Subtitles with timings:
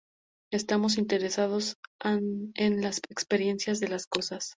[0.51, 4.49] Estamos interesados en las experiencias de las cosas.